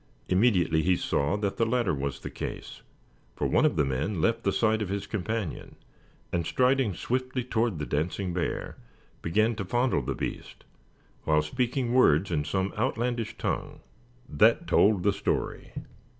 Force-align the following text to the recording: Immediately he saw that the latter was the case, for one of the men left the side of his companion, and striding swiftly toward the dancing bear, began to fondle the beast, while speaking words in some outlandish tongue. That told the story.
Immediately 0.29 0.81
he 0.81 0.95
saw 0.95 1.37
that 1.37 1.57
the 1.57 1.63
latter 1.63 1.93
was 1.93 2.21
the 2.21 2.31
case, 2.31 2.81
for 3.35 3.45
one 3.45 3.65
of 3.67 3.75
the 3.75 3.85
men 3.85 4.19
left 4.19 4.41
the 4.41 4.51
side 4.51 4.81
of 4.81 4.89
his 4.89 5.05
companion, 5.05 5.75
and 6.33 6.43
striding 6.47 6.95
swiftly 6.95 7.43
toward 7.43 7.77
the 7.77 7.85
dancing 7.85 8.33
bear, 8.33 8.77
began 9.21 9.53
to 9.57 9.63
fondle 9.63 10.01
the 10.01 10.15
beast, 10.15 10.63
while 11.25 11.43
speaking 11.43 11.93
words 11.93 12.31
in 12.31 12.43
some 12.43 12.73
outlandish 12.79 13.37
tongue. 13.37 13.79
That 14.27 14.65
told 14.65 15.03
the 15.03 15.13
story. 15.13 15.71